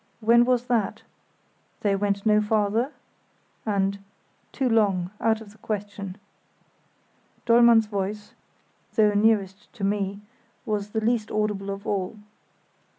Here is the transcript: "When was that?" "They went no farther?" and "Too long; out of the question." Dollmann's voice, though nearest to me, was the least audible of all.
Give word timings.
"When 0.19 0.45
was 0.45 0.63
that?" 0.65 1.03
"They 1.81 1.95
went 1.95 2.25
no 2.25 2.41
farther?" 2.41 2.91
and 3.67 3.99
"Too 4.51 4.67
long; 4.67 5.11
out 5.19 5.41
of 5.41 5.51
the 5.51 5.59
question." 5.59 6.17
Dollmann's 7.45 7.85
voice, 7.85 8.33
though 8.95 9.13
nearest 9.13 9.71
to 9.73 9.83
me, 9.83 10.21
was 10.65 10.89
the 10.89 11.01
least 11.01 11.29
audible 11.29 11.69
of 11.69 11.85
all. 11.85 12.17